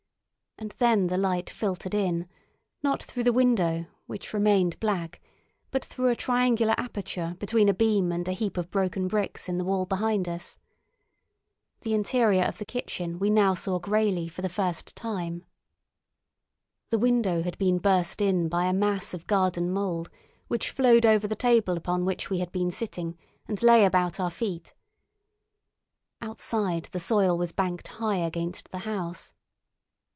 And 0.57 0.73
then 0.77 1.07
the 1.07 1.17
light 1.17 1.49
filtered 1.49 1.95
in, 1.95 2.27
not 2.83 3.01
through 3.01 3.23
the 3.23 3.33
window, 3.33 3.87
which 4.05 4.31
remained 4.31 4.79
black, 4.79 5.19
but 5.71 5.83
through 5.83 6.09
a 6.09 6.15
triangular 6.15 6.75
aperture 6.77 7.35
between 7.39 7.67
a 7.67 7.73
beam 7.73 8.11
and 8.11 8.27
a 8.27 8.31
heap 8.33 8.57
of 8.57 8.69
broken 8.69 9.07
bricks 9.07 9.49
in 9.49 9.57
the 9.57 9.63
wall 9.63 9.87
behind 9.87 10.29
us. 10.29 10.59
The 11.79 11.95
interior 11.95 12.43
of 12.43 12.59
the 12.59 12.65
kitchen 12.65 13.17
we 13.17 13.31
now 13.31 13.55
saw 13.55 13.79
greyly 13.79 14.27
for 14.27 14.43
the 14.43 14.49
first 14.49 14.95
time. 14.95 15.45
The 16.91 16.99
window 16.99 17.41
had 17.41 17.57
been 17.57 17.79
burst 17.79 18.21
in 18.21 18.47
by 18.47 18.65
a 18.65 18.73
mass 18.73 19.15
of 19.15 19.25
garden 19.25 19.71
mould, 19.71 20.11
which 20.47 20.69
flowed 20.69 21.07
over 21.07 21.27
the 21.27 21.35
table 21.35 21.75
upon 21.75 22.05
which 22.05 22.29
we 22.29 22.37
had 22.37 22.51
been 22.51 22.69
sitting 22.69 23.17
and 23.47 23.63
lay 23.63 23.83
about 23.83 24.19
our 24.19 24.29
feet. 24.29 24.75
Outside, 26.21 26.87
the 26.91 26.99
soil 26.99 27.35
was 27.35 27.51
banked 27.51 27.87
high 27.87 28.17
against 28.17 28.69
the 28.69 28.79
house. 28.79 29.33